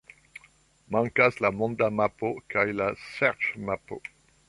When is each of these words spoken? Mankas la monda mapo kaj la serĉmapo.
Mankas 0.95 1.37
la 1.47 1.53
monda 1.59 1.91
mapo 2.01 2.33
kaj 2.55 2.67
la 2.83 2.91
serĉmapo. 3.07 4.05